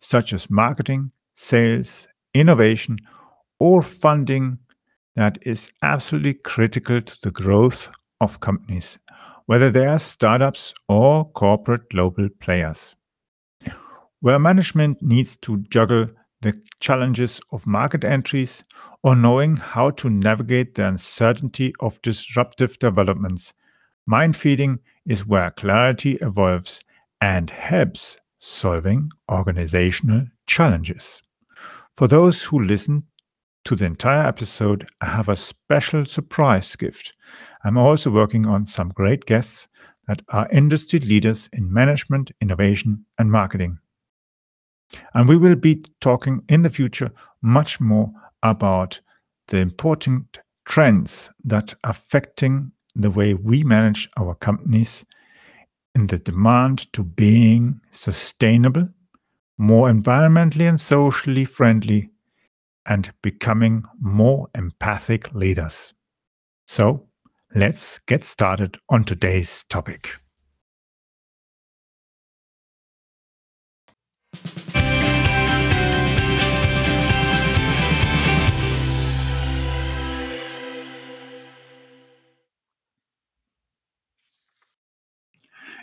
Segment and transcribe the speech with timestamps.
[0.00, 2.98] such as marketing, sales, innovation,
[3.58, 4.58] or funding
[5.16, 7.88] that is absolutely critical to the growth
[8.20, 8.98] of companies,
[9.46, 12.94] whether they are startups or corporate global players.
[14.20, 16.08] Where management needs to juggle
[16.40, 18.62] the challenges of market entries
[19.02, 23.52] or knowing how to navigate the uncertainty of disruptive developments,
[24.06, 26.80] mind feeding is where clarity evolves
[27.20, 31.22] and helps solving organizational challenges.
[31.94, 33.04] For those who listen
[33.64, 37.12] to the entire episode, I have a special surprise gift.
[37.64, 39.68] I'm also working on some great guests
[40.06, 43.78] that are industry leaders in management, innovation, and marketing.
[45.12, 47.10] And we will be talking in the future
[47.42, 48.10] much more
[48.42, 49.00] about
[49.48, 55.04] the important trends that are affecting the way we manage our companies
[55.94, 58.88] in the demand to being sustainable,
[59.58, 62.10] more environmentally and socially friendly,
[62.86, 65.92] and becoming more empathic leaders.
[66.66, 67.08] So,
[67.54, 70.10] let's get started on today's topic.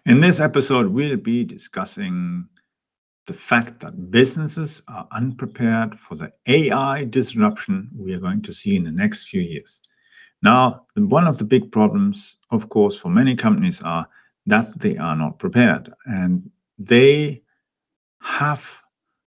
[0.06, 2.48] In this episode, we'll be discussing
[3.26, 8.76] the fact that businesses are unprepared for the AI disruption we are going to see
[8.76, 9.82] in the next few years.
[10.44, 14.08] Now, one of the big problems, of course, for many companies are
[14.46, 17.42] that they are not prepared and they
[18.22, 18.84] have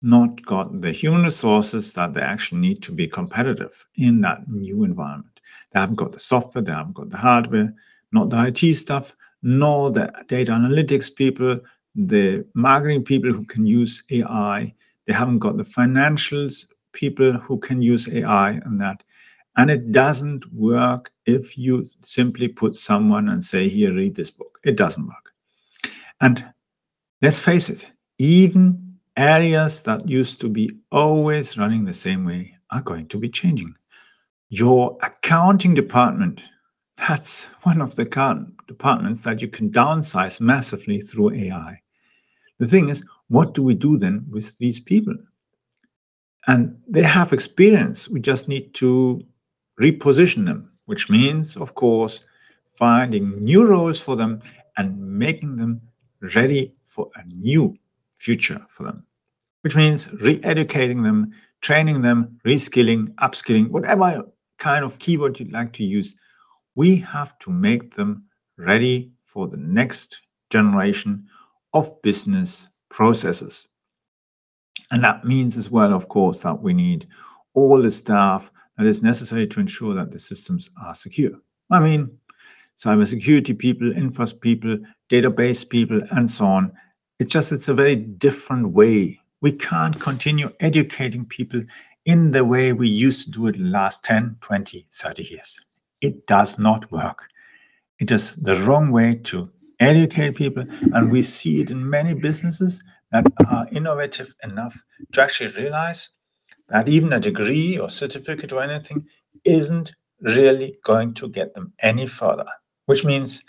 [0.02, 4.86] not got the human resources that they actually need to be competitive in that new
[4.86, 5.42] environment.
[5.72, 7.74] They haven't got the software, they haven't got the hardware,
[8.14, 11.60] not the IT stuff, nor the data analytics people,
[11.96, 14.74] the marketing people who can use AI.
[15.06, 19.04] They haven't got the financials people who can use AI and that.
[19.58, 24.58] And it doesn't work if you simply put someone and say, Here, read this book.
[24.64, 25.34] It doesn't work.
[26.22, 26.46] And
[27.22, 32.82] let's face it, even areas that used to be always running the same way are
[32.82, 33.74] going to be changing.
[34.50, 36.42] Your accounting department
[37.08, 41.82] that's one of the current departments that you can downsize massively through AI.
[42.60, 45.16] The thing is, what do we do then with these people?
[46.48, 48.08] And they have experience.
[48.08, 49.22] We just need to
[49.82, 52.22] reposition them, which means, of course,
[52.66, 54.42] finding new roles for them
[54.78, 55.82] and making them
[56.36, 57.76] ready for a new
[58.18, 59.06] future for them,
[59.62, 61.32] which means re educating them,
[61.62, 64.24] training them, reskilling, upskilling, whatever
[64.60, 66.16] kind of keyword you'd like to use
[66.76, 68.24] we have to make them
[68.58, 71.28] ready for the next generation
[71.74, 73.68] of business processes.
[74.92, 77.08] And that means as well, of course, that we need
[77.54, 81.32] all the staff that is necessary to ensure that the systems are secure.
[81.70, 82.12] I mean,
[82.78, 84.78] cybersecurity people, infra people,
[85.10, 86.72] database people, and so on.
[87.20, 89.20] It's just, it's a very different way.
[89.42, 91.64] We can't continue educating people
[92.06, 95.62] in the way we used to do it the last 10, 20, 30 years.
[96.02, 97.30] It does not work.
[98.00, 100.66] It is the wrong way to educate people.
[100.94, 104.82] And we see it in many businesses that are innovative enough
[105.14, 106.10] to actually realize
[106.70, 109.02] that even a degree or certificate or anything
[109.44, 112.46] isn't really going to get them any further.
[112.86, 113.44] Which means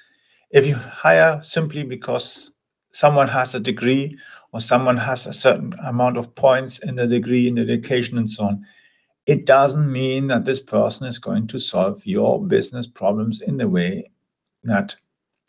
[0.50, 2.54] if you hire simply because
[2.90, 4.18] someone has a degree
[4.52, 8.44] or someone has a certain amount of points in the degree, in education, and so
[8.44, 8.66] on,
[9.26, 13.68] it doesn't mean that this person is going to solve your business problems in the
[13.68, 14.04] way
[14.64, 14.96] that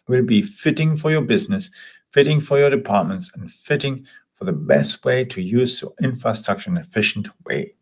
[0.07, 1.69] will be fitting for your business,
[2.11, 6.77] fitting for your departments, and fitting for the best way to use your infrastructure in
[6.77, 7.73] an efficient way.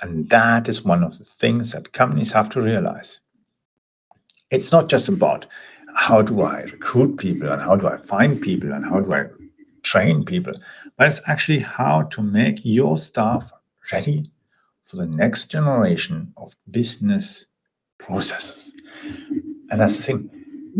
[0.00, 3.20] And that is one of the things that companies have to realize.
[4.50, 5.46] It's not just about
[5.94, 9.26] how do I recruit people and how do I find people and how do I
[9.82, 10.54] train people,
[10.96, 13.50] but it's actually how to make your staff
[13.92, 14.24] ready
[14.82, 17.46] for the next generation of business
[17.98, 18.74] processes.
[19.70, 20.30] And that's the thing.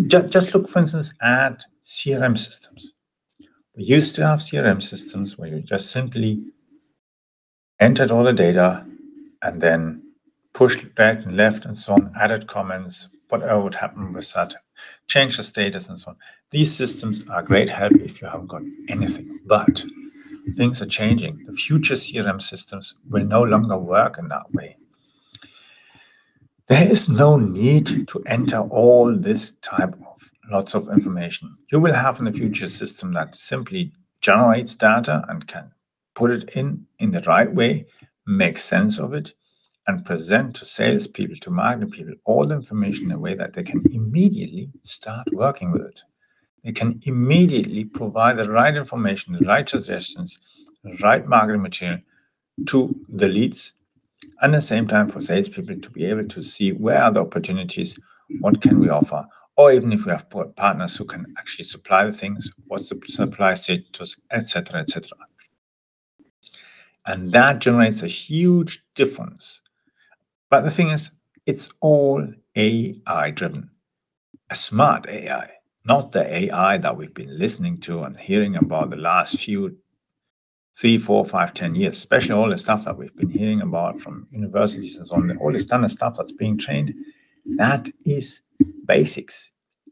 [0.06, 2.94] Just, just look, for instance, at CRM systems.
[3.76, 6.42] We used to have CRM systems where you just simply
[7.80, 8.86] entered all the data,
[9.42, 10.02] and then
[10.52, 14.54] pushed right and left and so on, added comments, whatever would happen with that,
[15.08, 16.16] change the status and so on.
[16.50, 19.84] These systems are great help if you haven't got anything, but
[20.54, 21.42] things are changing.
[21.44, 24.76] The future CRM systems will no longer work in that way.
[26.68, 31.56] There is no need to enter all this type of lots of information.
[31.70, 35.72] You will have in the future system that simply generates data and can
[36.14, 37.86] put it in in the right way,
[38.26, 39.32] make sense of it,
[39.86, 43.62] and present to salespeople, to marketing people, all the information in a way that they
[43.62, 46.02] can immediately start working with it.
[46.64, 50.38] They can immediately provide the right information, the right suggestions,
[50.84, 52.00] the right marketing material
[52.66, 53.74] to the leads,
[54.42, 57.20] and at the same time for salespeople to be able to see where are the
[57.20, 57.98] opportunities,
[58.40, 59.24] what can we offer,
[59.56, 63.54] or even if we have partners who can actually supply the things, what's the supply
[63.54, 65.18] status, etc., etc.
[67.06, 69.60] And that generates a huge difference
[70.50, 71.16] but the thing is,
[71.46, 72.26] it's all
[72.56, 73.70] AI driven,
[74.50, 75.50] a smart AI,
[75.84, 79.76] not the AI that we've been listening to and hearing about the last few
[80.76, 84.26] three, four, five, ten years, especially all the stuff that we've been hearing about from
[84.30, 86.94] universities and so on, all the standard stuff that's being trained.
[87.56, 88.40] That is
[88.86, 89.50] basics.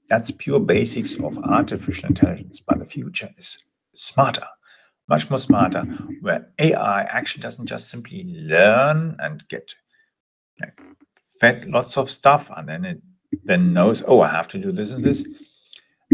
[0.08, 2.60] That's pure basics of artificial intelligence.
[2.60, 4.46] But the future is smarter,
[5.08, 5.82] much more smarter,
[6.20, 9.74] where AI actually doesn't just simply learn and get
[11.40, 13.02] fed lots of stuff and then it
[13.44, 15.24] then knows, oh, I have to do this and this.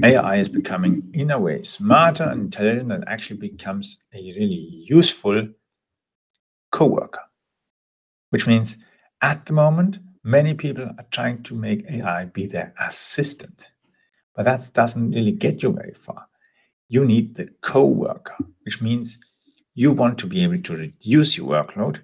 [0.05, 5.49] AI is becoming, in a way, smarter and intelligent and actually becomes a really useful
[6.71, 7.23] co-worker.
[8.31, 8.77] Which means
[9.23, 13.73] at the moment, many people are trying to make AI be their assistant.
[14.35, 16.29] But that doesn't really get you very far.
[16.89, 19.19] You need the co-worker, which means
[19.75, 22.01] you want to be able to reduce your workload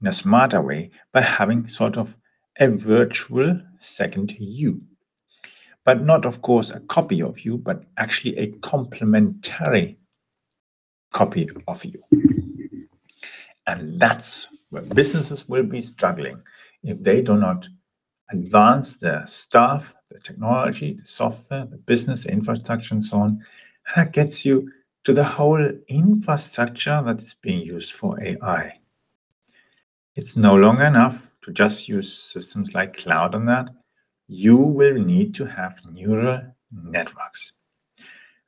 [0.00, 2.18] in a smarter way by having sort of
[2.60, 4.82] a virtual second you.
[5.84, 9.98] But not, of course, a copy of you, but actually a complementary
[11.12, 12.02] copy of you.
[13.66, 16.42] And that's where businesses will be struggling
[16.82, 17.68] if they do not
[18.30, 23.44] advance their staff, the technology, the software, the business, the infrastructure, and so on.
[23.96, 24.70] That gets you
[25.04, 28.78] to the whole infrastructure that is being used for AI.
[30.16, 33.70] It's no longer enough to just use systems like cloud on that.
[34.26, 36.42] You will need to have neural
[36.72, 37.52] networks.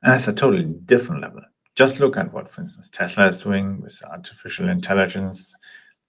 [0.01, 1.41] And that's a totally different level.
[1.75, 5.53] Just look at what, for instance, Tesla is doing with artificial intelligence,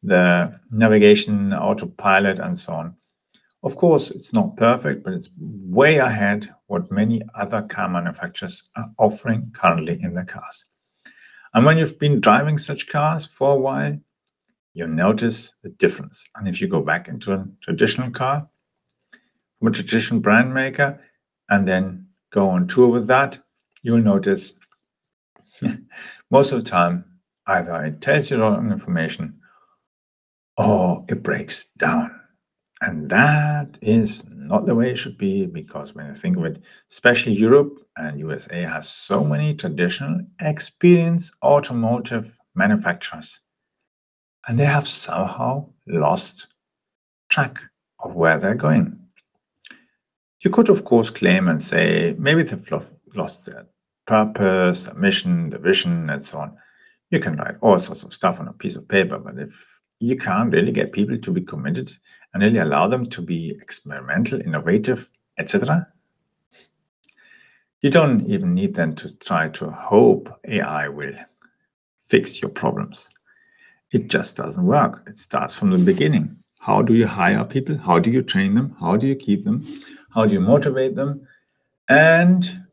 [0.03, 2.97] the navigation, autopilot, and so on.
[3.63, 8.87] Of course, it's not perfect, but it's way ahead what many other car manufacturers are
[8.99, 10.65] offering currently in their cars.
[11.55, 13.99] And when you've been driving such cars for a while,
[14.75, 16.29] you'll notice the difference.
[16.37, 18.49] And if you go back into a traditional car
[19.59, 21.01] from a traditional brand maker
[21.49, 23.39] and then go on tour with that,
[23.83, 24.53] you'll notice
[26.31, 27.05] most of the time
[27.47, 29.41] either it tells you wrong information
[30.57, 32.15] or it breaks down.
[32.81, 36.63] And that is not the way it should be because when you think of it,
[36.93, 43.41] especially Europe and USA has so many traditional experienced automotive manufacturers
[44.47, 46.47] and they have somehow lost
[47.29, 47.61] track
[48.01, 48.98] of where they're going.
[50.41, 52.71] You could, of course, claim and say maybe they've
[53.15, 53.67] lost their
[54.07, 56.57] purpose, their mission, the vision, and so on.
[57.11, 60.17] You can write all sorts of stuff on a piece of paper, but if you
[60.17, 61.93] can't really get people to be committed
[62.33, 65.89] and really allow them to be experimental, innovative, etc.,
[67.81, 71.15] you don't even need them to try to hope AI will
[71.97, 73.09] fix your problems.
[73.93, 75.03] It just doesn't work.
[75.07, 76.37] It starts from the beginning.
[76.59, 77.77] How do you hire people?
[77.77, 78.77] How do you train them?
[78.81, 79.65] How do you keep them?
[80.15, 81.27] How do you motivate them?
[81.89, 82.67] And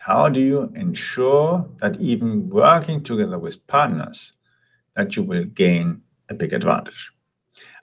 [0.00, 4.34] how do you ensure that even working together with partners,
[4.94, 7.12] that you will gain a big advantage?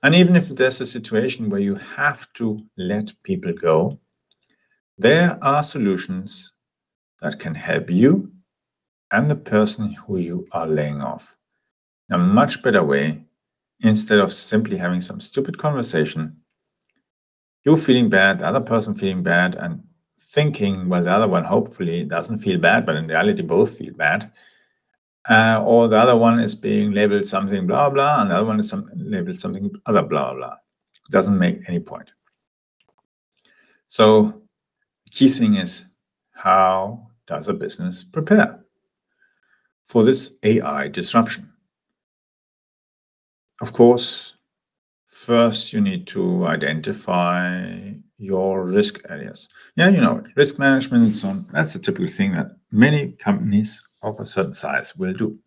[0.04, 4.00] And even if there's a situation where you have to let people go,
[4.98, 6.54] there are solutions
[7.22, 8.32] that can help you
[9.12, 11.36] and the person who you are laying off
[12.10, 13.24] in a much better way
[13.82, 16.38] instead of simply having some stupid conversation.
[17.66, 19.84] You feeling bad, the other person feeling bad, and
[20.18, 24.32] thinking, well, the other one hopefully doesn't feel bad, but in reality, both feel bad.
[25.28, 28.60] Uh, or the other one is being labeled something blah blah, and the other one
[28.60, 30.54] is some, labeled something other blah blah.
[30.54, 32.14] It doesn't make any point.
[33.88, 34.44] So,
[35.06, 35.86] the key thing is
[36.34, 38.64] how does a business prepare
[39.84, 41.52] for this AI disruption?
[43.62, 44.35] of course,
[45.06, 49.50] first you need to identify your risk areas.
[49.76, 51.48] Yeah, you know, risk management and so on.
[51.52, 55.38] That's a typical thing that many companies of a certain size will do.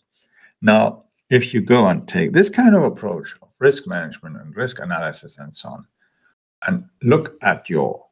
[0.60, 4.80] Now, if you go and take this kind of approach of risk management and risk
[4.80, 5.86] analysis and so on,
[6.66, 8.06] and look at your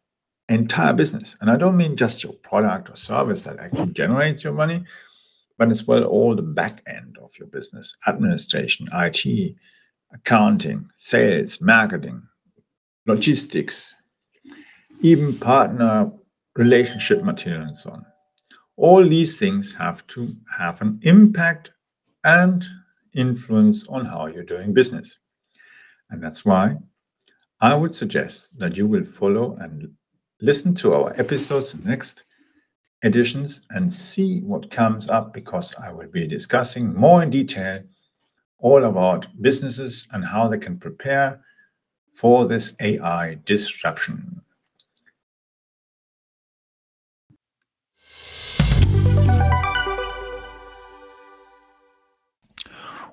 [0.48, 4.52] entire business, and I don't mean just your product or service that actually generates your
[4.52, 4.84] money,
[5.58, 9.56] but as well all the back end of your business administration, IT,
[10.16, 12.22] accounting, sales, marketing,
[13.06, 13.94] logistics,
[15.00, 16.10] even partner
[16.56, 18.04] relationship material and so on.
[18.76, 21.70] All these things have to have an impact
[22.24, 22.64] and
[23.14, 25.18] influence on how you're doing business.
[26.10, 26.76] And that's why
[27.60, 29.90] I would suggest that you will follow and
[30.40, 32.24] listen to our episodes next
[33.02, 37.82] editions and see what comes up because I will be discussing more in detail
[38.58, 41.40] all about businesses and how they can prepare
[42.10, 44.40] for this AI disruption.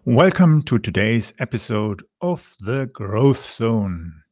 [0.06, 4.24] Welcome to today's episode of The Growth Zone.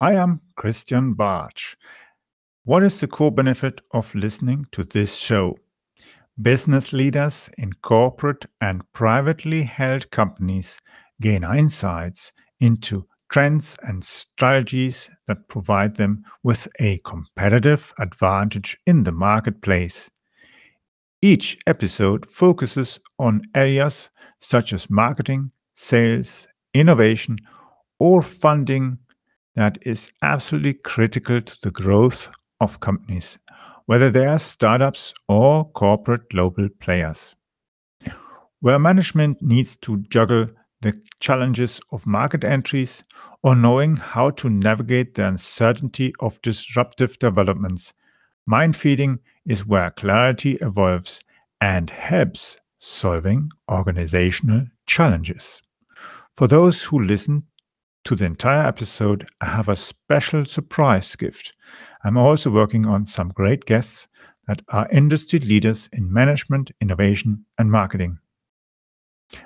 [0.00, 1.76] I am Christian Bartsch.
[2.64, 5.56] What is the core benefit of listening to this show?
[6.40, 10.78] Business leaders in corporate and privately held companies
[11.20, 19.12] gain insights into trends and strategies that provide them with a competitive advantage in the
[19.12, 20.10] marketplace.
[21.20, 24.10] Each episode focuses on areas
[24.40, 27.36] such as marketing, sales, innovation,
[28.00, 28.98] or funding
[29.54, 32.28] that is absolutely critical to the growth
[32.60, 33.38] of companies,
[33.86, 37.34] whether they are startups or corporate global players.
[38.60, 40.48] Where management needs to juggle
[40.82, 43.02] the challenges of market entries
[43.42, 47.92] or knowing how to navigate the uncertainty of disruptive developments,
[48.46, 51.20] mind feeding is where clarity evolves
[51.60, 55.62] and helps solving organizational challenges.
[56.32, 57.44] For those who listen
[58.04, 61.52] to the entire episode, I have a special surprise gift.
[62.04, 64.08] I'm also working on some great guests
[64.48, 68.18] that are industry leaders in management, innovation, and marketing.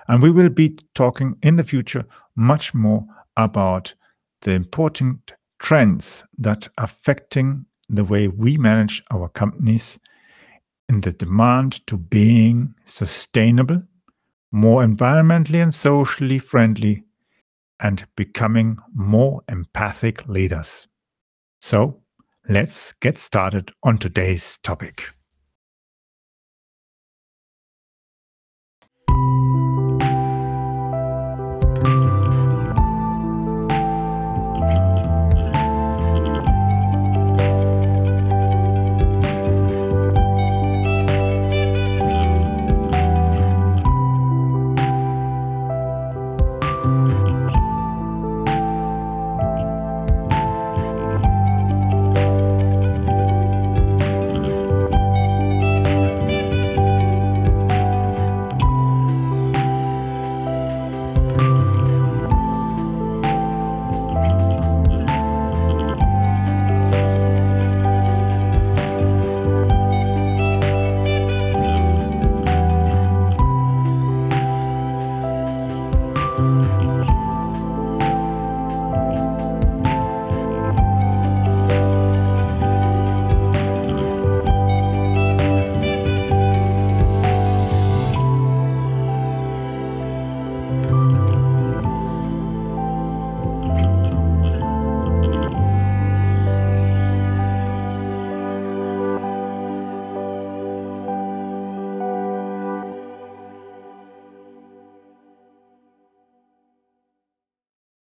[0.08, 3.94] And we will be talking in the future much more about
[4.42, 9.98] the important trends that are affecting the way we manage our companies
[10.88, 13.82] in the demand to being sustainable,
[14.52, 17.04] more environmentally and socially friendly,
[17.80, 20.86] and becoming more empathic leaders.
[21.60, 22.02] So
[22.48, 25.15] let's get started on today's topic.